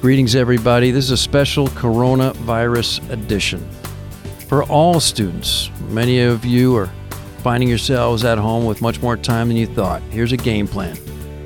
Greetings, 0.00 0.36
everybody. 0.36 0.92
This 0.92 1.06
is 1.06 1.10
a 1.10 1.16
special 1.16 1.66
coronavirus 1.66 3.10
edition 3.10 3.68
for 4.46 4.62
all 4.62 5.00
students. 5.00 5.72
Many 5.88 6.20
of 6.20 6.44
you 6.44 6.76
are 6.76 6.88
finding 7.38 7.68
yourselves 7.68 8.24
at 8.24 8.38
home 8.38 8.64
with 8.64 8.80
much 8.80 9.02
more 9.02 9.16
time 9.16 9.48
than 9.48 9.56
you 9.56 9.66
thought. 9.66 10.00
Here's 10.10 10.30
a 10.30 10.36
game 10.36 10.68
plan 10.68 10.94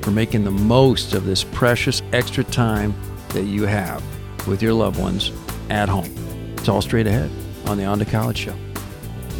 for 0.03 0.11
making 0.11 0.43
the 0.43 0.51
most 0.51 1.15
of 1.15 1.25
this 1.25 1.43
precious 1.43 2.03
extra 2.13 2.43
time 2.43 2.93
that 3.29 3.45
you 3.45 3.65
have 3.65 4.03
with 4.47 4.61
your 4.61 4.73
loved 4.73 4.99
ones 4.99 5.31
at 5.71 5.89
home. 5.89 6.13
It's 6.55 6.69
all 6.69 6.83
straight 6.83 7.07
ahead 7.07 7.31
on 7.65 7.79
the 7.79 7.85
On 7.85 7.97
to 7.97 8.05
College 8.05 8.37
Show. 8.37 8.55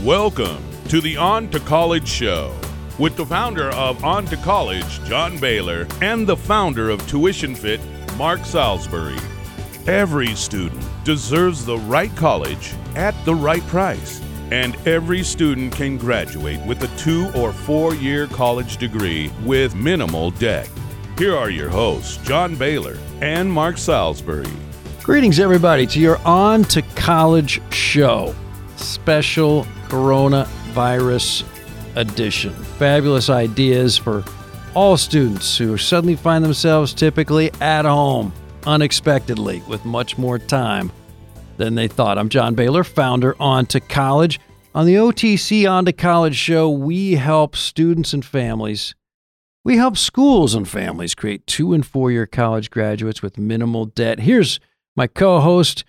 Welcome 0.04 0.58
to 0.90 1.02
the 1.02 1.18
On 1.18 1.52
to 1.52 1.60
College 1.60 2.08
Show 2.08 2.52
with 2.98 3.16
the 3.16 3.28
founder 3.28 3.70
of 3.74 4.04
On 4.04 4.26
to 4.26 4.38
College, 4.38 5.04
John 5.04 5.38
Baylor, 5.38 5.88
and 6.02 6.26
the 6.26 6.38
founder 6.38 6.90
of 6.90 7.06
Tuition 7.08 7.54
Fit, 7.54 7.80
Mark 8.18 8.46
Salisbury. 8.46 9.18
Every 9.88 10.36
student 10.36 10.84
deserves 11.04 11.66
the 11.66 11.78
right 11.78 12.16
college 12.16 12.74
at 12.96 13.16
the 13.26 13.34
right 13.36 13.66
price, 13.68 14.22
and 14.52 14.76
every 14.88 15.24
student 15.24 15.74
can 15.74 15.98
graduate 15.98 16.64
with 16.66 16.84
a 16.84 16.98
two 16.98 17.32
or 17.36 17.52
four 17.52 17.96
year 17.96 18.28
college 18.28 18.78
degree 18.78 19.32
with 19.44 19.76
minimal 19.76 20.32
debt. 20.32 20.70
Here 21.18 21.36
are 21.36 21.50
your 21.50 21.70
hosts, 21.70 22.18
John 22.18 22.56
Baylor 22.56 22.98
and 23.22 23.52
Mark 23.52 23.78
Salisbury. 23.78 24.52
Greetings, 25.02 25.40
everybody, 25.40 25.86
to 25.88 26.00
your 26.00 26.18
On 26.20 26.64
to 26.66 26.82
College 26.96 27.62
show, 27.74 28.34
special 28.78 29.66
coronavirus 29.88 31.46
edition. 31.96 32.54
Fabulous 32.54 33.30
ideas 33.30 33.98
for 33.98 34.24
all 34.76 34.98
students 34.98 35.58
who 35.58 35.78
suddenly 35.78 36.16
find 36.16 36.44
themselves 36.44 36.94
typically 36.94 37.52
at 37.62 37.86
home 37.86 38.34
unexpectedly 38.66 39.62
with 39.68 39.86
much 39.86 40.18
more 40.18 40.40
time 40.40 40.92
than 41.58 41.76
they 41.76 41.88
thought. 41.88 42.18
I'm 42.18 42.30
John 42.30 42.56
Baylor, 42.56 42.84
founder 42.84 43.36
On 43.40 43.66
to 43.68 43.80
College. 43.80 44.40
On 44.74 44.86
the 44.86 44.96
OTC 44.96 45.70
On 45.70 45.86
to 45.86 45.94
College 45.94 46.36
show, 46.36 46.70
we 46.70 47.14
help 47.14 47.56
students 47.56 48.14
and 48.14 48.26
families. 48.26 48.96
We 49.64 49.78
help 49.78 49.98
schools 49.98 50.56
and 50.56 50.68
families 50.68 51.16
create 51.16 51.46
two 51.48 51.74
and 51.74 51.86
four 51.86 52.12
year 52.12 52.26
college 52.26 52.70
graduates 52.70 53.22
with 53.22 53.38
minimal 53.38 53.86
debt. 53.86 54.22
Here's 54.22 54.60
my 54.96 55.08
co 55.08 55.40
host, 55.40 55.84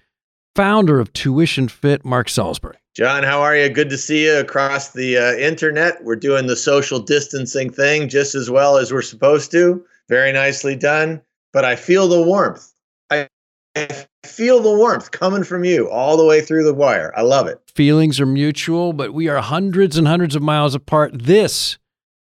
founder 0.54 1.00
of 1.00 1.12
Tuition 1.12 1.68
Fit, 1.68 2.04
Mark 2.04 2.28
Salisbury. 2.28 2.76
John, 2.94 3.24
how 3.24 3.40
are 3.40 3.56
you? 3.56 3.68
Good 3.68 3.90
to 3.90 3.98
see 3.98 4.26
you 4.26 4.38
across 4.38 4.90
the 4.90 5.18
uh, 5.18 5.32
internet. 5.34 6.04
We're 6.04 6.14
doing 6.14 6.46
the 6.46 6.56
social 6.56 7.00
distancing 7.00 7.70
thing 7.70 8.08
just 8.08 8.36
as 8.36 8.48
well 8.48 8.76
as 8.76 8.92
we're 8.92 9.02
supposed 9.02 9.50
to. 9.50 9.84
Very 10.08 10.32
nicely 10.32 10.76
done. 10.76 11.20
But 11.52 11.64
I 11.64 11.74
feel 11.74 12.06
the 12.06 12.22
warmth. 12.22 12.72
I, 13.10 13.28
I 13.74 14.06
feel 14.24 14.60
the 14.60 14.74
warmth 14.74 15.10
coming 15.10 15.42
from 15.42 15.64
you 15.64 15.90
all 15.90 16.16
the 16.16 16.24
way 16.24 16.40
through 16.40 16.64
the 16.64 16.74
wire. 16.74 17.12
I 17.16 17.22
love 17.22 17.48
it. 17.48 17.60
Feelings 17.74 18.20
are 18.20 18.26
mutual, 18.26 18.92
but 18.92 19.12
we 19.12 19.28
are 19.28 19.40
hundreds 19.40 19.96
and 19.96 20.06
hundreds 20.06 20.36
of 20.36 20.42
miles 20.42 20.74
apart. 20.74 21.10
This 21.14 21.78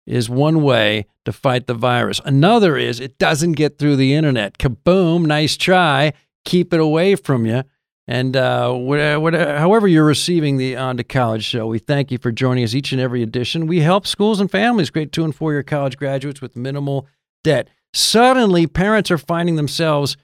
is 0.08 0.30
one 0.30 0.64
way 0.64 1.06
to 1.26 1.32
fight 1.32 1.68
the 1.68 1.74
virus. 1.74 2.22
Another 2.26 2.78
is 2.78 3.00
it 3.00 3.18
doesn't 3.20 3.54
get 3.54 3.78
through 3.78 3.98
the 3.98 4.14
internet. 4.14 4.58
Kaboom, 4.58 5.26
nice 5.26 5.58
try. 5.58 6.14
Keep 6.44 6.74
it 6.74 6.80
away 6.80 7.16
from 7.16 7.46
you. 7.46 7.64
And 8.08 8.38
uh, 8.38 8.72
whatever, 8.72 9.58
however 9.58 9.88
you're 9.88 10.06
receiving 10.06 10.58
the 10.58 10.76
On 10.76 10.96
to 10.98 11.04
College 11.04 11.44
show, 11.44 11.66
we 11.66 11.80
thank 11.80 12.12
you 12.12 12.20
for 12.20 12.32
joining 12.32 12.64
us 12.64 12.76
each 12.76 12.92
and 12.92 13.02
every 13.02 13.24
edition. 13.24 13.66
We 13.66 13.80
help 13.80 14.06
schools 14.06 14.40
and 14.40 14.50
families 14.50 14.92
create 14.92 15.12
two 15.12 15.24
and 15.24 15.34
four 15.34 15.54
year 15.54 15.64
college 15.64 15.98
graduates 15.98 16.40
with 16.40 16.56
minimal 16.56 17.08
debt. 17.44 17.68
Suddenly, 17.94 18.68
parents 18.68 19.10
are 19.10 19.18
finding 19.18 19.56
themselves 19.56 20.18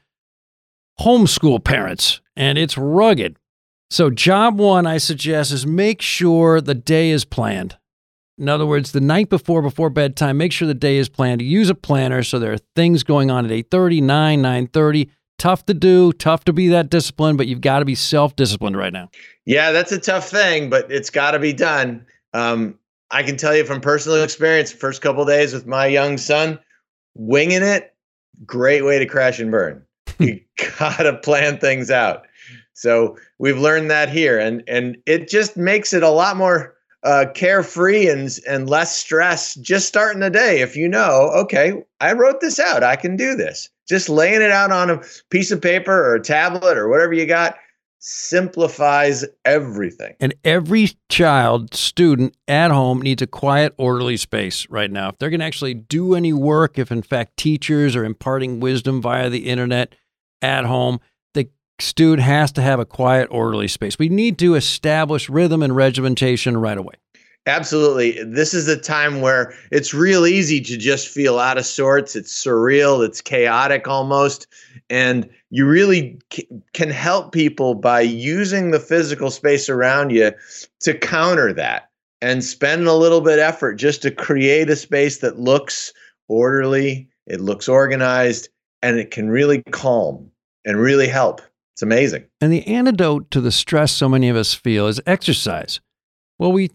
homeschool 1.00 1.64
parents, 1.64 2.22
and 2.36 2.58
it's 2.58 2.78
rugged. 2.78 3.38
So, 3.90 4.10
job 4.10 4.60
one, 4.60 4.86
I 4.86 4.98
suggest, 4.98 5.52
is 5.52 5.66
make 5.66 6.02
sure 6.02 6.62
the 6.62 6.76
day 6.76 7.10
is 7.10 7.26
planned. 7.26 7.78
In 8.38 8.48
other 8.48 8.66
words, 8.66 8.92
the 8.92 9.02
night 9.02 9.30
before, 9.30 9.62
before 9.62 9.90
bedtime, 9.90 10.38
make 10.38 10.52
sure 10.52 10.68
the 10.68 10.74
day 10.74 10.98
is 10.98 11.10
planned. 11.10 11.42
Use 11.42 11.70
a 11.70 11.76
planner 11.76 12.24
so 12.24 12.40
there 12.40 12.54
are 12.54 12.58
things 12.76 13.04
going 13.04 13.30
on 13.30 13.46
at 13.46 13.52
8.30, 13.52 14.02
9, 14.04 14.42
9.30 14.42 15.10
tough 15.42 15.66
to 15.66 15.74
do, 15.74 16.14
tough 16.14 16.44
to 16.46 16.54
be 16.54 16.68
that 16.68 16.92
disciplined, 16.92 17.36
but 17.36 17.48
you've 17.48 17.62
got 17.62 17.80
to 17.80 17.86
be 17.86 17.96
self 17.96 18.36
disciplined 18.36 18.78
right 18.78 18.94
now. 18.94 19.10
Yeah, 19.46 19.72
that's 19.72 19.92
a 19.92 19.98
tough 19.98 20.30
thing, 20.30 20.70
but 20.70 20.90
it's 20.92 21.10
got 21.10 21.32
to 21.32 21.40
be 21.40 21.52
done. 21.52 22.06
Um, 22.36 22.78
I 23.10 23.24
can 23.24 23.38
tell 23.38 23.56
you 23.56 23.66
from 23.66 23.82
personal 23.82 24.22
experience, 24.22 24.72
first 24.72 25.02
couple 25.02 25.26
days 25.26 25.52
with 25.52 25.66
my 25.66 25.88
young 25.88 26.20
son, 26.20 26.60
winging 27.16 27.64
it, 27.64 27.96
great 28.46 28.86
way 28.86 29.00
to 29.00 29.08
crash 29.08 29.40
and 29.40 29.50
burn. 29.50 29.84
you 30.20 30.40
got 30.78 30.98
to 30.98 31.18
plan 31.18 31.58
things 31.58 31.90
out. 31.90 32.28
So 32.74 33.18
we've 33.40 33.58
learned 33.58 33.90
that 33.90 34.10
here, 34.10 34.38
and 34.38 34.64
and 34.68 34.96
it 35.08 35.28
just 35.28 35.58
makes 35.58 35.92
it 35.92 36.04
a 36.04 36.10
lot 36.10 36.38
more 36.38 36.76
uh, 37.02 37.26
carefree 37.34 38.08
and 38.10 38.30
and 38.48 38.70
less 38.70 38.96
stress 38.96 39.56
just 39.56 39.88
starting 39.88 40.20
the 40.20 40.30
day. 40.30 40.62
If 40.62 40.76
you 40.78 40.88
know, 40.88 41.32
okay, 41.34 41.84
I 42.00 42.14
wrote 42.14 42.42
this 42.42 42.60
out, 42.60 42.84
I 42.84 42.96
can 42.96 43.16
do 43.16 43.34
this. 43.36 43.71
Just 43.88 44.10
laying 44.10 44.42
it 44.42 44.52
out 44.52 44.72
on 44.72 44.90
a 44.90 45.02
piece 45.30 45.52
of 45.52 45.62
paper 45.62 45.92
or 45.92 46.16
a 46.16 46.22
tablet 46.22 46.78
or 46.78 46.88
whatever 46.88 47.14
you 47.14 47.26
got 47.26 47.56
simplifies 48.04 49.24
everything. 49.46 50.16
And 50.20 50.34
every 50.44 50.90
child, 51.08 51.76
student 51.76 52.36
at 52.48 52.72
home 52.72 53.02
needs 53.02 53.22
a 53.22 53.28
quiet, 53.28 53.74
orderly 53.78 54.18
space 54.18 54.68
right 54.70 54.92
now. 54.92 55.10
If 55.10 55.20
they're 55.20 55.30
going 55.30 55.40
to 55.40 55.46
actually 55.46 55.76
do 55.76 56.16
any 56.16 56.34
work, 56.34 56.80
if 56.80 56.92
in 56.92 57.04
fact 57.04 57.38
teachers 57.38 57.96
are 57.96 58.04
imparting 58.04 58.60
wisdom 58.60 59.02
via 59.02 59.30
the 59.30 59.48
internet 59.48 59.96
at 60.42 60.66
home, 60.66 61.00
the 61.36 61.50
student 61.80 62.24
has 62.24 62.52
to 62.54 62.62
have 62.62 62.80
a 62.80 62.86
quiet, 62.86 63.28
orderly 63.30 63.68
space. 63.68 64.00
We 64.00 64.10
need 64.10 64.40
to 64.40 64.56
establish 64.56 65.30
rhythm 65.30 65.62
and 65.62 65.76
regimentation 65.76 66.58
right 66.58 66.78
away. 66.78 66.96
Absolutely. 67.48 68.24
This 68.24 68.54
is 68.54 68.68
a 68.68 68.78
time 68.78 69.22
where 69.22 69.54
it's 69.72 69.96
real 69.96 70.28
easy 70.28 70.62
to 70.62 70.78
just 70.78 71.08
feel 71.08 71.40
out 71.40 71.58
of 71.58 71.66
sorts. 71.66 72.16
It's 72.16 72.32
surreal, 72.32 73.04
it's 73.04 73.20
chaotic 73.20 73.88
almost. 73.88 74.46
And 74.92 75.28
you 75.50 75.66
really 75.66 76.20
c- 76.32 76.48
can 76.74 76.92
help 76.92 77.32
people 77.32 77.74
by 77.74 78.02
using 78.02 78.70
the 78.70 78.80
physical 78.80 79.32
space 79.32 79.70
around 79.70 80.12
you 80.12 80.32
to 80.82 80.94
counter 80.94 81.52
that 81.54 81.90
and 82.22 82.44
spend 82.44 82.86
a 82.86 82.94
little 82.94 83.22
bit 83.22 83.40
effort 83.40 83.74
just 83.74 84.04
to 84.04 84.12
create 84.12 84.70
a 84.70 84.76
space 84.76 85.18
that 85.20 85.40
looks 85.40 85.92
orderly, 86.28 87.10
it 87.26 87.42
looks 87.42 87.68
organized, 87.68 88.50
and 88.84 89.00
it 89.00 89.10
can 89.10 89.30
really 89.30 89.64
calm 89.72 90.30
and 90.64 90.78
really 90.78 91.08
help. 91.08 91.42
It's 91.74 91.82
amazing. 91.82 92.26
And 92.40 92.54
the 92.54 92.68
antidote 92.68 93.32
to 93.32 93.42
the 93.42 93.52
stress 93.52 93.92
so 93.92 94.08
many 94.08 94.30
of 94.30 94.36
us 94.36 94.54
feel 94.54 94.86
is 94.88 95.02
exercise. 95.08 95.80
Well, 96.38 96.52
we 96.52 96.70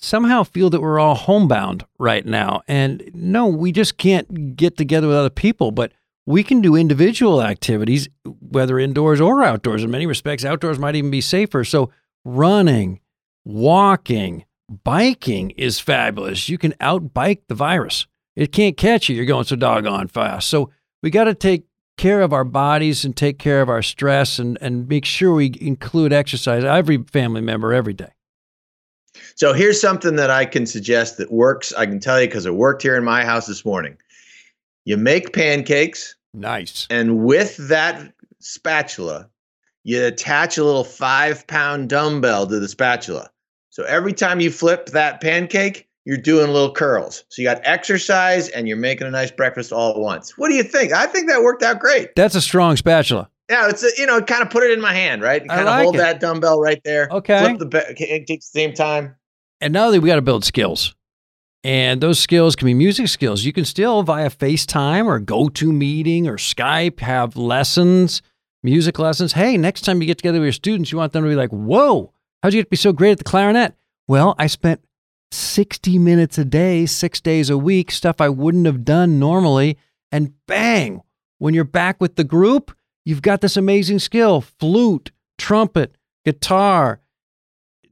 somehow 0.00 0.42
feel 0.42 0.70
that 0.70 0.80
we're 0.80 0.98
all 0.98 1.14
homebound 1.14 1.84
right 1.98 2.24
now. 2.24 2.62
And 2.66 3.10
no, 3.14 3.46
we 3.46 3.72
just 3.72 3.98
can't 3.98 4.56
get 4.56 4.76
together 4.76 5.08
with 5.08 5.16
other 5.16 5.30
people, 5.30 5.70
but 5.70 5.92
we 6.26 6.42
can 6.42 6.60
do 6.60 6.74
individual 6.74 7.42
activities, 7.42 8.08
whether 8.24 8.78
indoors 8.78 9.20
or 9.20 9.42
outdoors. 9.42 9.84
In 9.84 9.90
many 9.90 10.06
respects, 10.06 10.44
outdoors 10.44 10.78
might 10.78 10.96
even 10.96 11.10
be 11.10 11.20
safer. 11.20 11.62
So, 11.64 11.90
running, 12.24 13.00
walking, 13.44 14.44
biking 14.82 15.50
is 15.50 15.78
fabulous. 15.78 16.48
You 16.48 16.58
can 16.58 16.72
outbike 16.74 17.42
the 17.48 17.54
virus. 17.54 18.06
It 18.34 18.52
can't 18.52 18.76
catch 18.76 19.08
you. 19.08 19.16
You're 19.16 19.24
going 19.24 19.44
so 19.44 19.56
doggone 19.56 20.08
fast. 20.08 20.48
So, 20.48 20.70
we 21.02 21.10
got 21.10 21.24
to 21.24 21.34
take 21.34 21.66
care 21.96 22.22
of 22.22 22.32
our 22.32 22.44
bodies 22.44 23.04
and 23.04 23.16
take 23.16 23.38
care 23.38 23.62
of 23.62 23.68
our 23.68 23.82
stress 23.82 24.38
and, 24.38 24.58
and 24.60 24.88
make 24.88 25.04
sure 25.04 25.34
we 25.34 25.54
include 25.60 26.12
exercise 26.12 26.64
every 26.64 26.98
family 27.04 27.40
member 27.40 27.72
every 27.72 27.94
day. 27.94 28.15
So 29.34 29.52
here's 29.52 29.80
something 29.80 30.16
that 30.16 30.30
I 30.30 30.44
can 30.44 30.66
suggest 30.66 31.18
that 31.18 31.30
works. 31.30 31.72
I 31.74 31.86
can 31.86 32.00
tell 32.00 32.20
you 32.20 32.26
because 32.26 32.46
it 32.46 32.54
worked 32.54 32.82
here 32.82 32.96
in 32.96 33.04
my 33.04 33.24
house 33.24 33.46
this 33.46 33.64
morning. 33.64 33.96
You 34.84 34.96
make 34.96 35.32
pancakes. 35.32 36.14
Nice. 36.32 36.86
And 36.90 37.24
with 37.24 37.56
that 37.68 38.12
spatula, 38.40 39.28
you 39.84 40.04
attach 40.04 40.58
a 40.58 40.64
little 40.64 40.84
five 40.84 41.46
pound 41.46 41.88
dumbbell 41.88 42.46
to 42.46 42.58
the 42.58 42.68
spatula. 42.68 43.30
So 43.70 43.84
every 43.84 44.12
time 44.12 44.40
you 44.40 44.50
flip 44.50 44.86
that 44.86 45.20
pancake, 45.20 45.88
you're 46.04 46.16
doing 46.16 46.52
little 46.52 46.72
curls. 46.72 47.24
So 47.28 47.42
you 47.42 47.48
got 47.48 47.60
exercise 47.64 48.48
and 48.48 48.68
you're 48.68 48.76
making 48.76 49.06
a 49.06 49.10
nice 49.10 49.30
breakfast 49.30 49.72
all 49.72 49.90
at 49.90 49.98
once. 49.98 50.38
What 50.38 50.48
do 50.48 50.54
you 50.54 50.62
think? 50.62 50.92
I 50.92 51.06
think 51.06 51.28
that 51.28 51.42
worked 51.42 51.62
out 51.62 51.80
great. 51.80 52.14
That's 52.14 52.36
a 52.36 52.40
strong 52.40 52.76
spatula. 52.76 53.28
Yeah, 53.48 53.68
it's 53.68 53.82
a, 53.82 53.90
you 53.96 54.06
know, 54.06 54.20
kind 54.22 54.42
of 54.42 54.50
put 54.50 54.64
it 54.64 54.72
in 54.72 54.80
my 54.80 54.92
hand, 54.92 55.22
right? 55.22 55.46
Kind 55.46 55.66
like 55.66 55.78
of 55.78 55.82
hold 55.82 55.94
it. 55.94 55.98
that 55.98 56.20
dumbbell 56.20 56.60
right 56.60 56.80
there. 56.84 57.08
Okay. 57.10 57.38
Flip 57.38 57.58
the 57.58 57.66
pancake 57.66 58.22
at 58.22 58.26
the 58.26 58.40
same 58.40 58.74
time. 58.74 59.14
And 59.60 59.72
now 59.72 59.90
that 59.90 60.00
we 60.00 60.08
got 60.08 60.16
to 60.16 60.22
build 60.22 60.44
skills. 60.44 60.94
And 61.62 62.00
those 62.00 62.20
skills 62.20 62.54
can 62.54 62.66
be 62.66 62.74
music 62.74 63.08
skills. 63.08 63.44
You 63.44 63.52
can 63.52 63.64
still 63.64 64.02
via 64.02 64.30
FaceTime 64.30 65.06
or 65.06 65.20
GoToMeeting 65.20 66.26
or 66.26 66.36
Skype 66.36 67.00
have 67.00 67.36
lessons, 67.36 68.22
music 68.62 68.98
lessons. 68.98 69.32
Hey, 69.32 69.56
next 69.56 69.80
time 69.80 70.00
you 70.00 70.06
get 70.06 70.18
together 70.18 70.38
with 70.38 70.46
your 70.46 70.52
students, 70.52 70.92
you 70.92 70.98
want 70.98 71.12
them 71.12 71.24
to 71.24 71.28
be 71.28 71.34
like, 71.34 71.50
whoa, 71.50 72.12
how'd 72.42 72.52
you 72.52 72.60
get 72.60 72.66
to 72.66 72.70
be 72.70 72.76
so 72.76 72.92
great 72.92 73.12
at 73.12 73.18
the 73.18 73.24
clarinet? 73.24 73.74
Well, 74.06 74.36
I 74.38 74.46
spent 74.46 74.80
60 75.32 75.98
minutes 75.98 76.38
a 76.38 76.44
day, 76.44 76.86
six 76.86 77.20
days 77.20 77.50
a 77.50 77.58
week, 77.58 77.90
stuff 77.90 78.20
I 78.20 78.28
wouldn't 78.28 78.66
have 78.66 78.84
done 78.84 79.18
normally. 79.18 79.76
And 80.12 80.34
bang, 80.46 81.02
when 81.38 81.54
you're 81.54 81.64
back 81.64 82.00
with 82.00 82.14
the 82.14 82.24
group, 82.24 82.76
you've 83.06 83.22
got 83.22 83.40
this 83.40 83.56
amazing 83.56 84.00
skill 84.00 84.42
flute, 84.42 85.10
trumpet, 85.38 85.96
guitar. 86.26 87.00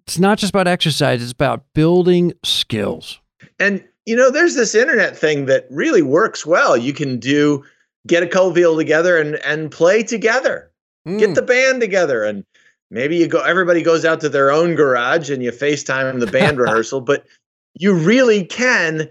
It's 0.06 0.18
not 0.18 0.36
just 0.36 0.50
about 0.50 0.68
exercise, 0.68 1.22
it's 1.22 1.32
about 1.32 1.64
building 1.72 2.34
skills. 2.44 3.20
And, 3.58 3.82
you 4.04 4.16
know, 4.16 4.30
there's 4.30 4.54
this 4.54 4.74
internet 4.74 5.16
thing 5.16 5.46
that 5.46 5.66
really 5.70 6.02
works 6.02 6.44
well. 6.44 6.76
You 6.76 6.92
can 6.92 7.18
do, 7.18 7.64
get 8.06 8.22
a 8.22 8.26
people 8.26 8.76
together 8.76 9.16
and, 9.16 9.36
and 9.36 9.70
play 9.70 10.02
together, 10.02 10.70
mm. 11.08 11.18
get 11.18 11.34
the 11.34 11.40
band 11.40 11.80
together. 11.80 12.24
And 12.24 12.44
maybe 12.90 13.16
you 13.16 13.28
go, 13.28 13.40
everybody 13.40 13.82
goes 13.82 14.04
out 14.04 14.20
to 14.20 14.28
their 14.28 14.50
own 14.50 14.74
garage 14.74 15.30
and 15.30 15.42
you 15.42 15.52
FaceTime 15.52 16.20
the 16.20 16.26
band 16.26 16.58
rehearsal, 16.58 17.00
but 17.00 17.24
you 17.72 17.94
really 17.94 18.44
can 18.44 19.08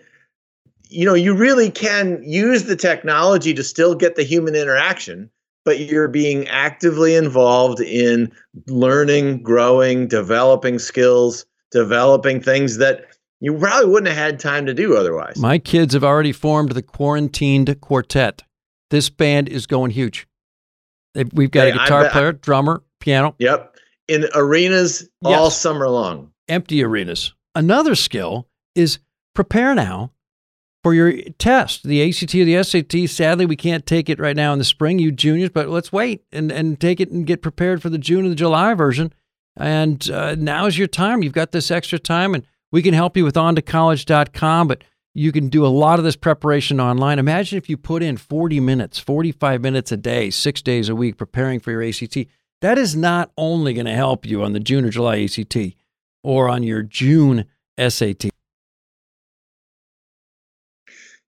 you 0.90 1.06
know, 1.08 1.16
you 1.16 1.34
really 1.34 1.72
can 1.72 2.22
use 2.24 2.66
the 2.66 2.76
technology 2.76 3.52
to 3.56 3.64
still 3.64 3.96
get 3.96 4.16
the 4.16 4.22
human 4.22 4.54
interaction, 4.54 5.32
but 5.66 5.80
you're 5.80 6.08
being 6.08 6.48
actively 6.48 7.16
involved 7.16 7.80
in 7.80 8.32
learning, 8.68 9.42
growing, 9.42 10.08
developing 10.08 10.80
skills, 10.80 11.46
developing 11.72 12.42
things 12.42 12.78
that 12.78 13.06
you 13.40 13.58
probably 13.58 13.90
wouldn't 13.90 14.08
have 14.08 14.18
had 14.18 14.40
time 14.40 14.66
to 14.66 14.74
do 14.74 14.96
otherwise. 14.96 15.38
My 15.38 15.58
kids 15.58 15.94
have 15.94 16.04
already 16.04 16.32
formed 16.32 16.72
the 16.72 16.82
Quarantined 16.82 17.82
Quartet. 17.82 18.44
This 18.90 19.10
band 19.10 19.50
is 19.50 19.68
going 19.68 19.92
huge. 19.92 20.28
We've 21.34 21.52
got 21.52 21.68
hey, 21.68 21.72
a 21.72 21.74
guitar 21.74 22.10
player, 22.10 22.32
drummer, 22.32 22.84
piano. 23.00 23.36
Yep. 23.40 23.76
In 24.08 24.28
arenas 24.34 25.02
yes. 25.22 25.38
all 25.38 25.50
summer 25.50 25.90
long. 25.90 26.32
Empty 26.48 26.84
arenas. 26.84 27.34
Another 27.56 27.96
skill 27.96 28.48
is 28.76 29.00
prepare 29.34 29.76
now 29.76 30.12
for 30.84 30.94
your 30.94 31.14
test, 31.40 31.84
the 31.84 32.08
ACT 32.08 32.36
or 32.36 32.46
the 32.46 32.62
SAT. 32.62 33.10
Sadly, 33.10 33.46
we 33.46 33.56
can't 33.56 33.86
take 33.86 34.10
it 34.10 34.20
right 34.20 34.36
now 34.36 34.52
in 34.52 34.60
the 34.60 34.66
spring, 34.66 35.00
you 35.00 35.12
juniors, 35.12 35.50
but 35.50 35.70
let's 35.70 35.94
wait 35.94 36.26
and, 36.32 36.52
and 36.52 36.80
take 36.80 37.00
it 37.00 37.10
and 37.10 37.26
get 37.26 37.42
prepared 37.42 37.82
for 37.82 37.90
the 37.90 37.98
June 37.98 38.26
and 38.26 38.32
the 38.32 38.36
July 38.36 38.74
version. 38.74 39.14
And 39.56 40.10
uh, 40.10 40.36
now's 40.36 40.78
your 40.78 40.88
time. 40.88 41.24
You've 41.24 41.34
got 41.34 41.52
this 41.52 41.72
extra 41.72 42.00
time, 42.00 42.36
and 42.36 42.46
we 42.72 42.82
can 42.82 42.94
help 42.94 43.16
you 43.16 43.24
with 43.24 43.36
ontocollege.com, 43.36 44.68
but 44.68 44.84
you 45.14 45.32
can 45.32 45.48
do 45.48 45.66
a 45.66 45.68
lot 45.68 46.00
of 46.00 46.06
this 46.06 46.16
preparation 46.16 46.82
online. 46.82 47.20
Imagine 47.20 47.58
if 47.58 47.70
you 47.70 47.78
put 47.78 48.04
in 48.04 48.18
40 48.18 48.60
minutes, 48.60 49.00
45 49.00 49.62
minutes 49.62 49.92
a 49.92 49.98
day, 49.98 50.32
six 50.32 50.62
days 50.62 50.90
a 50.90 50.96
week 50.96 51.18
preparing 51.18 51.60
for 51.60 51.72
your 51.72 51.84
ACT. 51.84 52.18
That 52.62 52.78
is 52.78 52.96
not 52.96 53.32
only 53.38 53.74
going 53.74 53.86
to 53.86 53.94
help 53.94 54.26
you 54.26 54.44
on 54.44 54.54
the 54.54 54.60
June 54.60 54.86
or 54.86 54.90
July 54.90 55.22
ACT 55.22 55.56
or 56.24 56.50
on 56.50 56.64
your 56.64 56.82
June 56.82 57.46
SAT. 57.78 58.30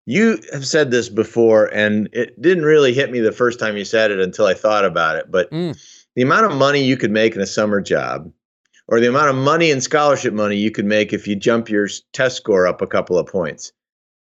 You 0.06 0.40
have 0.54 0.66
said 0.66 0.92
this 0.92 1.10
before, 1.10 1.66
and 1.74 2.10
it 2.14 2.40
didn't 2.40 2.64
really 2.64 2.94
hit 2.94 3.12
me 3.12 3.20
the 3.20 3.32
first 3.32 3.60
time 3.60 3.76
you 3.76 3.86
said 3.86 4.12
it 4.12 4.20
until 4.20 4.46
I 4.46 4.54
thought 4.54 4.86
about 4.86 5.16
it. 5.16 5.32
But 5.32 5.52
mm. 5.52 5.76
the 6.16 6.22
amount 6.22 6.46
of 6.46 6.56
money 6.56 6.84
you 6.84 6.96
could 6.96 7.12
make 7.12 7.36
in 7.36 7.42
a 7.42 7.48
summer 7.48 7.82
job, 7.82 8.32
or 8.88 9.00
the 9.00 9.10
amount 9.10 9.30
of 9.30 9.36
money 9.36 9.72
and 9.72 9.82
scholarship 9.82 10.34
money 10.34 10.58
you 10.58 10.70
could 10.70 10.86
make 10.86 11.12
if 11.12 11.28
you 11.28 11.36
jump 11.36 11.70
your 11.70 11.88
test 12.14 12.38
score 12.38 12.68
up 12.68 12.84
a 12.84 12.88
couple 12.88 13.18
of 13.18 13.26
points. 13.26 13.72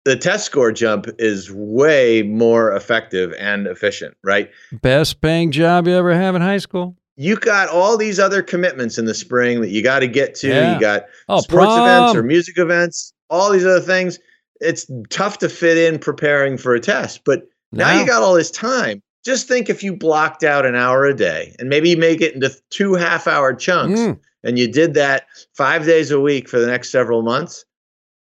The 0.06 0.16
test 0.16 0.46
score 0.46 0.72
jump 0.72 1.08
is 1.20 1.52
way 1.52 2.24
more 2.24 2.74
effective 2.74 3.34
and 3.38 3.68
efficient, 3.68 4.16
right? 4.24 4.50
Best 4.82 5.22
paying 5.22 5.52
job 5.52 5.88
you 5.88 5.94
ever 5.94 6.14
have 6.14 6.36
in 6.36 6.42
high 6.42 6.58
school. 6.58 6.96
You 7.16 7.36
got 7.36 7.70
all 7.70 7.98
these 7.98 8.20
other 8.20 8.42
commitments 8.42 8.98
in 8.98 9.06
the 9.06 9.14
spring 9.14 9.62
that 9.62 9.70
you 9.70 9.84
got 9.84 10.00
to 10.00 10.08
get 10.08 10.36
to. 10.36 10.48
Yeah. 10.48 10.74
You 10.74 10.80
got 10.80 11.04
oh, 11.30 11.42
sports 11.42 11.66
prom. 11.66 11.82
events 11.82 12.16
or 12.16 12.24
music 12.24 12.58
events, 12.58 13.14
all 13.30 13.52
these 13.52 13.66
other 13.66 13.82
things 13.82 14.18
it's 14.60 14.90
tough 15.10 15.40
to 15.40 15.50
fit 15.50 15.78
in 15.78 16.00
preparing 16.00 16.58
for 16.58 16.74
a 16.74 16.80
test. 16.80 17.24
But 17.26 17.44
now 17.72 18.00
you 18.00 18.06
got 18.06 18.22
all 18.22 18.34
this 18.34 18.52
time. 18.52 19.02
Just 19.26 19.48
think 19.48 19.70
if 19.70 19.84
you 19.84 19.96
blocked 19.96 20.44
out 20.44 20.66
an 20.66 20.76
hour 20.76 21.06
a 21.06 21.14
day 21.16 21.56
and 21.58 21.70
maybe 21.70 21.90
you 21.90 21.98
make 21.98 22.22
it 22.22 22.36
into 22.36 22.54
two 22.70 22.94
half 22.94 23.26
hour 23.26 23.54
chunks 23.54 24.00
mm. 24.00 24.20
and 24.44 24.60
you 24.60 24.70
did 24.70 24.96
that 24.96 25.26
five 25.56 25.86
days 25.86 26.12
a 26.12 26.20
week 26.20 26.50
for 26.50 26.60
the 26.60 26.68
next 26.68 26.92
several 26.92 27.22
months, 27.22 27.64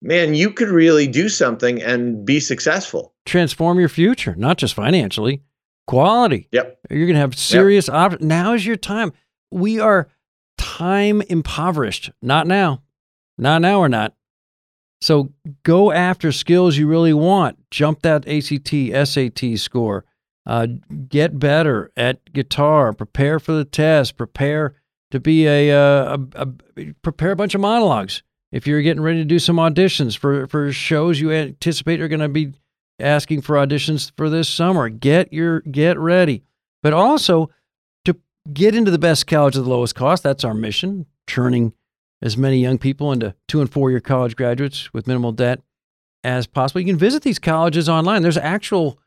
man, 0.02 0.34
you 0.34 0.50
could 0.50 0.68
really 0.68 1.06
do 1.06 1.28
something 1.28 1.80
and 1.80 2.24
be 2.24 2.40
successful. 2.40 3.14
Transform 3.24 3.78
your 3.78 3.88
future, 3.88 4.34
not 4.36 4.58
just 4.58 4.74
financially, 4.74 5.42
quality. 5.86 6.48
Yep. 6.52 6.80
You're 6.90 7.06
going 7.06 7.14
to 7.14 7.20
have 7.20 7.38
serious 7.38 7.86
yep. 7.86 7.94
options. 7.94 8.24
Now 8.24 8.54
is 8.54 8.66
your 8.66 8.76
time. 8.76 9.12
We 9.52 9.78
are 9.78 10.08
time 10.58 11.22
impoverished. 11.22 12.10
Not 12.20 12.46
now. 12.46 12.82
Not 13.38 13.62
now 13.62 13.78
or 13.78 13.88
not. 13.88 14.14
So 15.00 15.32
go 15.62 15.92
after 15.92 16.30
skills 16.30 16.76
you 16.76 16.86
really 16.86 17.14
want. 17.14 17.58
Jump 17.70 18.02
that 18.02 18.28
ACT, 18.28 19.08
SAT 19.08 19.58
score. 19.58 20.04
Uh, 20.46 20.66
get 21.08 21.38
better 21.38 21.90
at 21.96 22.32
guitar. 22.32 22.92
Prepare 22.92 23.38
for 23.38 23.52
the 23.52 23.64
test. 23.64 24.16
Prepare 24.16 24.74
to 25.10 25.20
be 25.20 25.46
a, 25.46 25.70
uh, 25.70 26.18
a, 26.34 26.48
a, 26.76 26.92
prepare 27.02 27.32
a 27.32 27.36
bunch 27.36 27.54
of 27.54 27.60
monologues. 27.60 28.22
If 28.52 28.66
you're 28.66 28.82
getting 28.82 29.02
ready 29.02 29.18
to 29.18 29.24
do 29.24 29.38
some 29.38 29.56
auditions 29.56 30.18
for 30.18 30.46
for 30.48 30.72
shows 30.72 31.20
you 31.20 31.30
anticipate 31.30 32.00
are 32.00 32.08
going 32.08 32.20
to 32.20 32.28
be 32.28 32.52
asking 32.98 33.42
for 33.42 33.56
auditions 33.56 34.10
for 34.16 34.28
this 34.28 34.48
summer, 34.48 34.88
get 34.88 35.32
your 35.32 35.60
get 35.60 35.98
ready. 35.98 36.42
But 36.82 36.92
also 36.92 37.50
to 38.06 38.16
get 38.52 38.74
into 38.74 38.90
the 38.90 38.98
best 38.98 39.26
college 39.26 39.56
at 39.56 39.62
the 39.62 39.70
lowest 39.70 39.94
cost. 39.94 40.22
That's 40.22 40.42
our 40.42 40.54
mission. 40.54 41.06
Churning 41.28 41.74
as 42.22 42.36
many 42.36 42.58
young 42.58 42.78
people 42.78 43.12
into 43.12 43.34
two 43.48 43.60
and 43.60 43.70
four 43.70 43.90
year 43.90 44.00
college 44.00 44.36
graduates 44.36 44.92
with 44.92 45.06
minimal 45.06 45.32
debt 45.32 45.60
as 46.22 46.46
possible. 46.46 46.80
You 46.80 46.86
can 46.86 46.98
visit 46.98 47.22
these 47.22 47.38
colleges 47.38 47.88
online. 47.88 48.22
There's 48.22 48.36
actual 48.36 48.98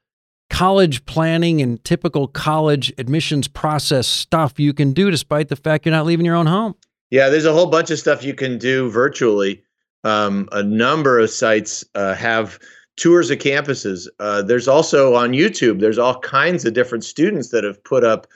college 0.49 1.05
planning 1.05 1.61
and 1.61 1.83
typical 1.83 2.27
college 2.27 2.93
admissions 2.97 3.47
process 3.47 4.07
stuff 4.07 4.59
you 4.59 4.73
can 4.73 4.93
do 4.93 5.09
despite 5.09 5.49
the 5.49 5.55
fact 5.55 5.85
you're 5.85 5.95
not 5.95 6.05
leaving 6.05 6.25
your 6.25 6.35
own 6.35 6.45
home. 6.45 6.75
Yeah, 7.11 7.29
there's 7.29 7.45
a 7.45 7.53
whole 7.53 7.67
bunch 7.67 7.91
of 7.91 7.99
stuff 7.99 8.23
you 8.23 8.33
can 8.33 8.57
do 8.57 8.89
virtually. 8.89 9.63
Um, 10.03 10.49
a 10.51 10.63
number 10.63 11.19
of 11.19 11.29
sites 11.29 11.85
uh, 11.95 12.15
have 12.15 12.59
tours 12.97 13.29
of 13.29 13.39
campuses. 13.39 14.07
Uh, 14.19 14.41
there's 14.41 14.67
also 14.67 15.15
on 15.15 15.31
YouTube, 15.31 15.79
there's 15.79 15.97
all 15.97 16.19
kinds 16.19 16.65
of 16.65 16.73
different 16.73 17.03
students 17.03 17.49
that 17.49 17.63
have 17.63 17.83
put 17.83 18.03
up 18.03 18.27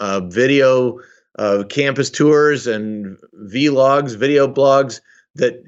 uh, 0.00 0.20
video 0.20 0.98
uh, 1.38 1.64
campus 1.68 2.10
tours 2.10 2.66
and 2.66 3.16
vlogs, 3.48 4.16
video 4.16 4.46
blogs 4.46 5.00
that 5.34 5.64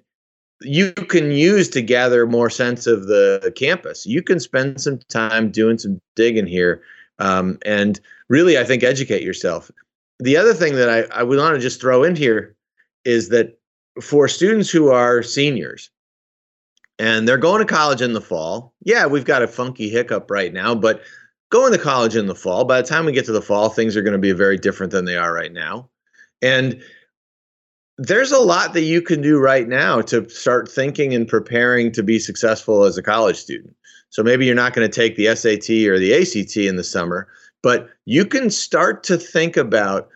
you 0.61 0.93
can 0.93 1.31
use 1.31 1.69
to 1.71 1.83
gather 1.83 2.27
more 2.27 2.51
sense 2.51 2.87
of 2.87 3.07
the 3.07 3.53
campus. 3.57 4.07
You 4.07 4.23
can 4.23 4.41
spend 4.41 4.81
some 4.81 4.99
time 5.09 5.51
doing 5.51 5.79
some 5.79 6.01
digging 6.17 6.47
here 6.47 6.83
um, 7.19 7.59
and 7.65 8.01
really, 8.29 8.59
I 8.59 8.65
think, 8.65 8.83
educate 8.83 9.23
yourself. 9.23 9.71
The 10.21 10.37
other 10.37 10.55
thing 10.55 10.75
that 10.77 10.89
I, 10.89 11.21
I 11.21 11.23
would 11.23 11.39
want 11.39 11.55
to 11.55 11.61
just 11.61 11.81
throw 11.81 12.05
in 12.05 12.17
here 12.17 12.55
is 13.05 13.29
that 13.31 13.59
for 14.01 14.29
students 14.29 14.71
who 14.71 14.91
are 14.91 15.23
seniors 15.23 15.91
and 16.99 17.27
they're 17.29 17.37
going 17.37 17.61
to 17.61 17.73
college 17.73 18.01
in 18.01 18.13
the 18.13 18.21
fall, 18.21 18.73
yeah, 18.83 19.07
we've 19.07 19.25
got 19.25 19.43
a 19.43 19.49
funky 19.49 19.89
hiccup 19.89 20.31
right 20.31 20.53
now, 20.53 20.75
but 20.75 21.03
going 21.51 21.73
to 21.73 21.79
college 21.79 22.17
in 22.17 22.27
the 22.27 22.35
fall. 22.35 22.65
By 22.65 22.81
the 22.81 22.89
time 22.89 23.07
we 23.07 23.13
get 23.13 23.27
to 23.27 23.33
the 23.33 23.43
fall, 23.43 23.69
things 23.69 23.97
are 23.97 24.03
going 24.03 24.13
to 24.13 24.19
be 24.19 24.33
very 24.33 24.59
different 24.59 24.93
than 24.93 25.05
they 25.05 25.17
are 25.17 25.33
right 25.33 25.53
now. 25.53 25.89
And 26.43 26.83
there's 27.97 28.33
a 28.33 28.41
lot 28.41 28.73
that 28.73 28.83
you 28.83 29.01
can 29.01 29.21
do 29.21 29.39
right 29.39 29.69
now 29.69 30.01
to 30.03 30.29
start 30.29 30.71
thinking 30.71 31.15
and 31.15 31.29
preparing 31.29 31.93
to 31.93 32.03
be 32.03 32.19
successful 32.19 32.85
as 32.85 32.99
a 32.99 33.03
college 33.03 33.37
student. 33.37 33.75
So 34.11 34.23
maybe 34.23 34.47
you're 34.47 34.55
not 34.55 34.75
going 34.75 34.89
to 34.89 34.95
take 34.95 35.17
the 35.17 35.35
SAT 35.35 35.71
or 35.89 35.99
the 35.99 36.15
ACT 36.15 36.57
in 36.57 36.77
the 36.77 36.85
summer, 36.85 37.29
but 37.63 37.89
you 38.05 38.25
can 38.25 38.51
start 38.51 39.03
to 39.05 39.17
think 39.17 39.57
about 39.57 40.09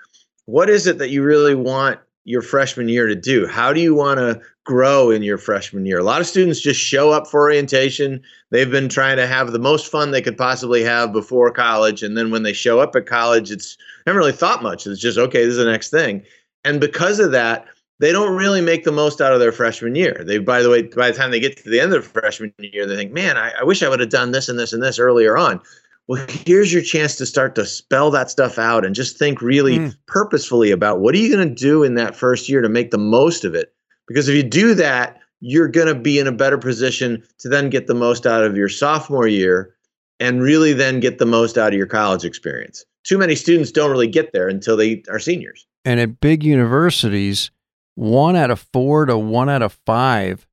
what 0.46 0.68
is 0.68 0.86
it 0.86 0.98
that 0.98 1.10
you 1.10 1.22
really 1.22 1.54
want 1.54 2.00
your 2.28 2.42
freshman 2.42 2.88
year 2.88 3.06
to 3.06 3.14
do? 3.14 3.46
How 3.46 3.72
do 3.72 3.80
you 3.80 3.94
want 3.94 4.18
to 4.18 4.40
grow 4.64 5.10
in 5.10 5.22
your 5.22 5.38
freshman 5.38 5.86
year? 5.86 5.98
A 5.98 6.04
lot 6.04 6.20
of 6.20 6.26
students 6.26 6.60
just 6.60 6.78
show 6.78 7.10
up 7.10 7.26
for 7.26 7.40
orientation. 7.40 8.22
They've 8.50 8.70
been 8.70 8.90
trying 8.90 9.16
to 9.16 9.26
have 9.26 9.52
the 9.52 9.58
most 9.58 9.90
fun 9.90 10.10
they 10.10 10.20
could 10.20 10.36
possibly 10.36 10.82
have 10.82 11.10
before 11.10 11.50
college. 11.50 12.02
And 12.02 12.18
then 12.18 12.30
when 12.30 12.42
they 12.42 12.52
show 12.52 12.80
up 12.80 12.94
at 12.94 13.06
college, 13.06 13.50
it's 13.50 13.78
never 14.06 14.18
really 14.18 14.32
thought 14.32 14.62
much. 14.62 14.86
It's 14.86 15.00
just, 15.00 15.16
okay, 15.16 15.44
this 15.44 15.52
is 15.52 15.56
the 15.56 15.64
next 15.64 15.88
thing. 15.88 16.22
And 16.64 16.80
because 16.80 17.18
of 17.18 17.32
that, 17.32 17.66
they 17.98 18.12
don't 18.12 18.36
really 18.36 18.60
make 18.60 18.84
the 18.84 18.92
most 18.92 19.20
out 19.20 19.32
of 19.32 19.40
their 19.40 19.50
freshman 19.50 19.94
year. 19.94 20.22
They, 20.24 20.38
by 20.38 20.62
the 20.62 20.70
way, 20.70 20.82
by 20.82 21.10
the 21.10 21.16
time 21.16 21.30
they 21.30 21.40
get 21.40 21.56
to 21.56 21.70
the 21.70 21.80
end 21.80 21.94
of 21.94 22.02
the 22.02 22.08
freshman 22.08 22.52
year, 22.58 22.86
they 22.86 22.94
think, 22.94 23.12
man, 23.12 23.38
I, 23.38 23.52
I 23.60 23.64
wish 23.64 23.82
I 23.82 23.88
would 23.88 24.00
have 24.00 24.10
done 24.10 24.32
this 24.32 24.48
and 24.48 24.58
this 24.58 24.72
and 24.72 24.82
this 24.82 24.98
earlier 24.98 25.36
on. 25.38 25.60
Well, 26.08 26.24
here's 26.46 26.72
your 26.72 26.82
chance 26.82 27.16
to 27.16 27.26
start 27.26 27.54
to 27.56 27.66
spell 27.66 28.10
that 28.12 28.30
stuff 28.30 28.58
out 28.58 28.84
and 28.84 28.94
just 28.94 29.18
think 29.18 29.42
really 29.42 29.78
mm. 29.78 29.96
purposefully 30.06 30.70
about 30.70 31.00
what 31.00 31.14
are 31.14 31.18
you 31.18 31.34
going 31.34 31.46
to 31.46 31.54
do 31.54 31.84
in 31.84 31.94
that 31.96 32.16
first 32.16 32.48
year 32.48 32.62
to 32.62 32.68
make 32.68 32.90
the 32.90 32.98
most 32.98 33.44
of 33.44 33.54
it. 33.54 33.74
Because 34.06 34.26
if 34.26 34.34
you 34.34 34.42
do 34.42 34.72
that, 34.74 35.20
you're 35.40 35.68
going 35.68 35.86
to 35.86 35.94
be 35.94 36.18
in 36.18 36.26
a 36.26 36.32
better 36.32 36.56
position 36.56 37.22
to 37.38 37.48
then 37.50 37.68
get 37.68 37.86
the 37.86 37.94
most 37.94 38.26
out 38.26 38.42
of 38.42 38.56
your 38.56 38.70
sophomore 38.70 39.28
year 39.28 39.74
and 40.18 40.42
really 40.42 40.72
then 40.72 40.98
get 40.98 41.18
the 41.18 41.26
most 41.26 41.58
out 41.58 41.68
of 41.68 41.78
your 41.78 41.86
college 41.86 42.24
experience. 42.24 42.84
Too 43.04 43.18
many 43.18 43.34
students 43.34 43.70
don't 43.70 43.90
really 43.90 44.08
get 44.08 44.32
there 44.32 44.48
until 44.48 44.76
they 44.76 45.02
are 45.10 45.18
seniors. 45.18 45.66
And 45.84 46.00
at 46.00 46.20
big 46.20 46.42
universities, 46.42 47.50
one 47.94 48.34
out 48.34 48.50
of 48.50 48.60
four 48.72 49.04
to 49.06 49.16
one 49.18 49.48
out 49.48 49.62
of 49.62 49.78
five 49.84 50.46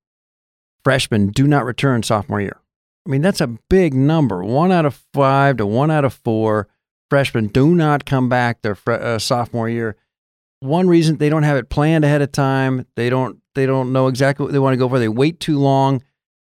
freshmen 0.83 1.29
do 1.29 1.47
not 1.47 1.65
return 1.65 2.03
sophomore 2.03 2.41
year. 2.41 2.59
I 3.05 3.09
mean, 3.09 3.21
that's 3.21 3.41
a 3.41 3.47
big 3.47 3.93
number. 3.93 4.43
One 4.43 4.71
out 4.71 4.85
of 4.85 5.03
five 5.13 5.57
to 5.57 5.65
one 5.65 5.91
out 5.91 6.05
of 6.05 6.13
four 6.13 6.67
freshmen 7.09 7.47
do 7.47 7.75
not 7.75 8.05
come 8.05 8.29
back 8.29 8.61
their 8.61 8.75
fre- 8.75 8.93
uh, 8.93 9.19
sophomore 9.19 9.69
year. 9.69 9.95
One 10.61 10.87
reason 10.87 11.17
they 11.17 11.29
don't 11.29 11.43
have 11.43 11.57
it 11.57 11.69
planned 11.69 12.03
ahead 12.03 12.21
of 12.21 12.31
time. 12.31 12.87
They 12.95 13.09
don't 13.09 13.39
they 13.53 13.65
don't 13.65 13.93
know 13.93 14.07
exactly 14.07 14.45
what 14.45 14.53
they 14.53 14.59
want 14.59 14.73
to 14.73 14.77
go 14.77 14.89
for. 14.89 14.97
They 14.97 15.07
wait 15.07 15.39
too 15.39 15.59
long, 15.59 16.01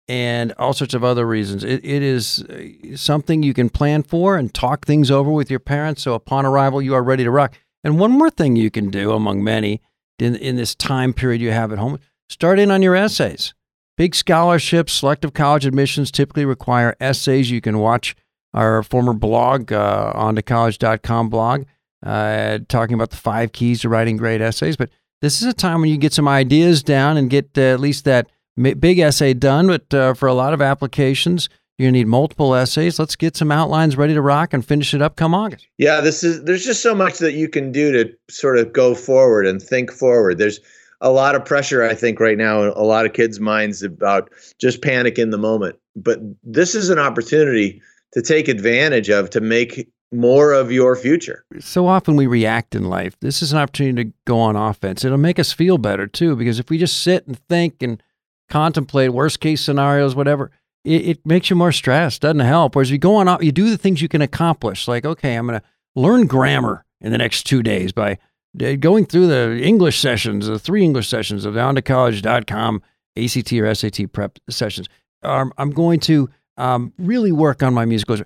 and 0.08 0.54
all 0.54 0.74
sorts 0.74 0.94
of 0.94 1.04
other 1.04 1.26
reasons. 1.28 1.64
It, 1.64 1.84
it 1.84 2.02
is 2.02 2.44
uh, 2.44 2.96
something 2.96 3.44
you 3.44 3.54
can 3.54 3.70
plan 3.70 4.04
for 4.04 4.38
and 4.38 4.54
talk 4.54 4.86
things 4.86 5.12
over 5.12 5.32
with 5.32 5.50
your 5.50 5.60
parents. 5.60 6.04
So 6.04 6.14
upon 6.14 6.46
arrival, 6.46 6.82
you 6.82 6.94
are 6.94 7.04
ready 7.04 7.24
to 7.24 7.32
rock. 7.32 7.58
And 7.84 8.00
one 8.00 8.12
more 8.12 8.30
thing 8.30 8.56
you 8.56 8.72
can 8.72 8.90
do, 8.90 9.12
among 9.12 9.44
many, 9.44 9.82
in 10.20 10.36
in 10.36 10.56
this 10.56 10.74
time 10.74 11.14
period 11.14 11.42
you 11.42 11.52
have 11.52 11.74
at 11.74 11.80
home, 11.80 12.00
start 12.30 12.60
in 12.60 12.72
on 12.72 12.82
your 12.82 12.96
essays. 12.96 13.54
Big 13.98 14.14
scholarships, 14.14 14.94
selective 14.94 15.34
college 15.34 15.66
admissions 15.66 16.12
typically 16.12 16.46
require 16.46 16.96
essays. 17.00 17.50
You 17.50 17.62
can 17.62 17.80
watch 17.80 18.16
our 18.54 18.84
former 18.84 19.14
blog, 19.14 19.72
uh, 19.72 20.34
college.com 20.46 21.30
blog, 21.30 21.66
uh, 22.06 22.60
talking 22.68 22.94
about 22.94 23.12
the 23.12 23.18
five 23.18 23.52
keys 23.52 23.82
to 23.82 23.90
writing 23.90 24.18
great 24.18 24.42
essays. 24.42 24.76
But 24.76 24.90
this 25.22 25.42
is 25.42 25.48
a 25.48 25.54
time 25.54 25.82
when 25.82 25.90
you 25.90 25.98
get 25.98 26.14
some 26.14 26.28
ideas 26.28 26.84
down 26.84 27.18
and 27.18 27.30
get 27.30 27.58
uh, 27.58 27.62
at 27.62 27.80
least 27.80 28.06
that 28.06 28.30
big 28.58 29.00
essay 29.00 29.34
done. 29.34 29.68
But 29.68 29.94
uh, 29.94 30.14
for 30.14 30.28
a 30.28 30.34
lot 30.34 30.54
of 30.54 30.62
applications, 30.62 31.50
gonna 31.80 31.92
need 31.92 32.08
multiple 32.08 32.56
essays. 32.56 33.00
Let's 33.00 33.16
get 33.16 33.36
some 33.36 33.52
outlines 33.52 33.98
ready 33.98 34.14
to 34.14 34.22
rock 34.22 34.54
and 34.54 34.66
finish 34.66 34.94
it 34.94 35.02
up 35.02 35.16
come 35.16 35.34
August. 35.34 35.68
Yeah, 35.78 36.02
this 36.02 36.24
is 36.24 36.44
there's 36.44 36.66
just 36.66 36.82
so 36.82 36.96
much 36.96 37.18
that 37.20 37.34
you 37.34 37.50
can 37.50 37.72
do 37.72 37.92
to 37.92 38.14
sort 38.30 38.58
of 38.58 38.72
go 38.72 38.96
forward 38.96 39.46
and 39.46 39.62
think 39.62 39.92
forward. 39.92 40.38
There's 40.38 40.60
a 41.02 41.12
lot 41.12 41.36
of 41.36 41.46
pressure, 41.46 41.84
I 41.84 41.94
think, 41.94 42.20
right 42.20 42.38
now 42.38 42.64
in 42.64 42.70
a 42.70 42.84
lot 42.84 43.06
of 43.06 43.14
kids' 43.14 43.40
minds 43.40 43.84
about 43.84 44.30
just 44.60 44.82
panic 44.82 45.18
in 45.20 45.30
the 45.30 45.38
moment. 45.38 45.78
But 45.96 46.20
this 46.44 46.76
is 46.76 46.90
an 46.90 47.00
opportunity 47.00 47.82
to 48.14 48.22
take 48.22 48.48
advantage 48.48 49.10
of 49.10 49.30
to 49.32 49.42
make 49.42 49.90
more 50.12 50.54
of 50.54 50.72
your 50.72 50.96
future. 50.96 51.44
So 51.60 51.88
often 51.88 52.16
we 52.16 52.28
react 52.28 52.76
in 52.76 52.86
life. 52.86 53.18
This 53.20 53.42
is 53.42 53.52
an 53.52 53.58
opportunity 53.58 54.06
to 54.06 54.14
go 54.26 54.40
on 54.40 54.56
offense. 54.56 55.04
It'll 55.04 55.18
make 55.18 55.40
us 55.40 55.52
feel 55.52 55.78
better 55.78 56.08
too, 56.08 56.36
because 56.36 56.60
if 56.60 56.70
we 56.70 56.78
just 56.78 57.04
sit 57.04 57.28
and 57.28 57.38
think 57.50 57.82
and 57.82 58.02
contemplate 58.50 59.12
worst 59.12 59.40
case 59.40 59.62
scenarios, 59.62 60.16
whatever, 60.16 60.52
it, 60.86 61.08
it 61.08 61.26
makes 61.26 61.50
you 61.50 61.56
more 61.56 61.72
stressed. 61.72 62.22
Doesn't 62.22 62.40
help. 62.40 62.76
Whereas 62.76 62.92
you 62.92 62.98
go 62.98 63.16
on, 63.16 63.44
you 63.44 63.52
do 63.52 63.70
the 63.70 63.78
things 63.78 64.02
you 64.02 64.08
can 64.08 64.22
accomplish. 64.22 64.88
Like, 64.88 65.06
okay, 65.06 65.36
I'm 65.36 65.48
going 65.48 65.60
to 65.60 65.66
learn 65.96 66.28
grammar 66.28 66.86
in 67.02 67.12
the 67.12 67.18
next 67.18 67.44
two 67.44 67.64
days 67.64 67.92
by 67.92 68.18
going 68.58 69.06
through 69.06 69.28
the 69.28 69.62
English 69.62 70.00
sessions, 70.00 70.48
the 70.48 70.60
three 70.60 70.84
English 70.84 71.08
sessions 71.08 71.46
of 71.46 71.56
ontocollege.com 71.56 72.82
ACT 73.18 73.54
or 73.54 73.74
SAT 73.74 74.12
prep 74.12 74.40
sessions. 74.50 74.88
Um, 75.24 75.54
I'm 75.58 75.72
going 75.72 76.00
to 76.02 76.30
um, 76.58 76.94
really 76.98 77.32
work 77.32 77.64
on 77.64 77.74
my 77.74 77.86
musical. 77.86 78.18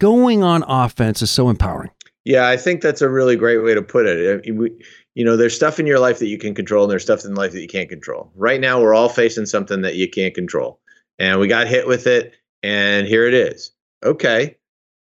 Going 0.00 0.42
on 0.42 0.64
offense 0.68 1.22
is 1.22 1.30
so 1.30 1.48
empowering. 1.48 1.90
Yeah, 2.24 2.48
I 2.48 2.56
think 2.56 2.80
that's 2.80 3.02
a 3.02 3.08
really 3.08 3.36
great 3.36 3.58
way 3.58 3.74
to 3.74 3.82
put 3.82 4.06
it. 4.06 4.46
You 4.46 5.24
know, 5.24 5.36
there's 5.36 5.54
stuff 5.54 5.78
in 5.78 5.86
your 5.86 5.98
life 5.98 6.18
that 6.18 6.26
you 6.26 6.38
can 6.38 6.54
control, 6.54 6.84
and 6.84 6.90
there's 6.90 7.02
stuff 7.02 7.24
in 7.24 7.34
life 7.34 7.52
that 7.52 7.60
you 7.60 7.68
can't 7.68 7.88
control. 7.88 8.32
Right 8.34 8.60
now, 8.60 8.80
we're 8.80 8.94
all 8.94 9.08
facing 9.08 9.46
something 9.46 9.82
that 9.82 9.96
you 9.96 10.08
can't 10.08 10.34
control, 10.34 10.80
and 11.18 11.38
we 11.38 11.48
got 11.48 11.68
hit 11.68 11.86
with 11.86 12.06
it, 12.06 12.34
and 12.62 13.06
here 13.06 13.26
it 13.26 13.34
is. 13.34 13.72
Okay, 14.02 14.56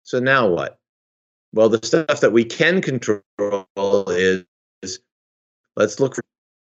so 0.03 0.19
now 0.19 0.49
what? 0.49 0.79
Well, 1.53 1.69
the 1.69 1.85
stuff 1.85 2.21
that 2.21 2.33
we 2.33 2.45
can 2.45 2.81
control 2.81 3.25
is 4.09 4.45
let's 5.81 5.99
look 5.99 6.15
for 6.15 6.23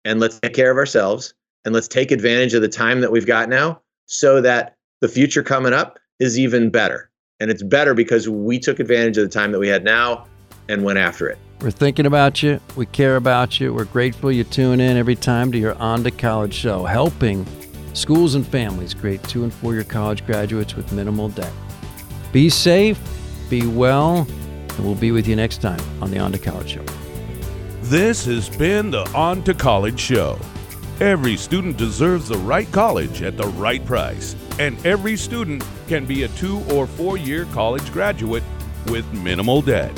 and 0.05 0.19
let's 0.19 0.41
take 0.41 0.55
care 0.55 0.71
of 0.71 0.79
ourselves 0.79 1.35
and 1.65 1.75
let's 1.75 1.87
take 1.87 2.11
advantage 2.11 2.55
of 2.55 2.63
the 2.63 2.69
time 2.69 3.01
that 3.03 3.13
we've 3.13 3.27
got 3.27 3.49
now 3.49 3.81
so 4.07 4.41
that 4.41 4.75
the 5.01 5.09
future 5.09 5.43
coming 5.43 5.73
up 5.73 5.99
is 6.19 6.39
even 6.39 6.71
better. 6.71 7.11
And 7.39 7.51
it's 7.51 7.63
better 7.63 7.95
because 7.95 8.29
we 8.29 8.59
took 8.59 8.81
advantage 8.81 9.19
of 9.19 9.25
the 9.25 9.29
time 9.29 9.53
that 9.53 9.59
we 9.59 9.69
had 9.69 9.85
now 9.85 10.27
and 10.69 10.83
went 10.83 10.99
after 10.99 11.29
it. 11.29 11.39
We're 11.61 11.71
thinking 11.71 12.07
about 12.07 12.43
you. 12.43 12.61
We 12.75 12.87
care 12.87 13.17
about 13.17 13.61
you. 13.61 13.75
We're 13.75 13.85
grateful 13.85 14.33
you 14.33 14.45
tune 14.45 14.81
in 14.81 14.97
every 14.97 15.15
time 15.15 15.53
to 15.53 15.59
your 15.59 15.75
On 15.75 16.03
to 16.05 16.11
College 16.11 16.55
show, 16.55 16.85
helping 16.85 17.47
schools 17.95 18.35
and 18.35 18.47
families 18.47 18.95
create 18.95 19.23
two 19.25 19.45
and 19.45 19.53
four 19.53 19.75
year 19.75 19.85
college 19.85 20.25
graduates 20.27 20.75
with 20.75 20.91
minimal 20.93 21.29
debt. 21.29 21.53
Be 22.33 22.49
safe, 22.49 22.99
be 23.51 23.67
well, 23.67 24.27
and 24.77 24.85
we'll 24.85 24.95
be 24.95 25.13
with 25.13 25.29
you 25.29 25.37
next 25.37 25.61
time 25.61 25.81
on 26.01 26.11
the 26.11 26.19
On 26.19 26.33
to 26.33 26.39
College 26.39 26.71
show. 26.71 27.02
This 27.93 28.25
has 28.25 28.49
been 28.49 28.91
the 28.91 29.07
On 29.11 29.43
to 29.43 29.53
College 29.53 30.01
Show. 30.01 30.39
Every 30.99 31.37
student 31.37 31.77
deserves 31.77 32.27
the 32.27 32.39
right 32.39 32.73
college 32.73 33.21
at 33.21 33.37
the 33.37 33.49
right 33.49 33.85
price, 33.85 34.35
and 34.59 34.79
every 34.87 35.15
student 35.15 35.63
can 35.89 36.07
be 36.07 36.23
a 36.23 36.29
two 36.29 36.61
or 36.73 36.87
four 36.87 37.19
year 37.19 37.45
college 37.53 37.93
graduate 37.93 38.45
with 38.87 39.05
minimal 39.13 39.61
debt. 39.61 39.93